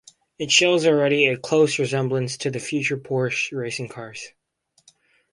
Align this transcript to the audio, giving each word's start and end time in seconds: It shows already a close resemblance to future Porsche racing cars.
It 0.39 0.51
shows 0.51 0.87
already 0.87 1.27
a 1.27 1.37
close 1.37 1.77
resemblance 1.77 2.35
to 2.37 2.59
future 2.59 2.97
Porsche 2.97 3.55
racing 3.55 3.89
cars. 3.89 4.29